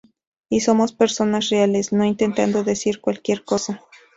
[0.49, 3.83] Y somos personas reales no intentando decir cualquier cosa.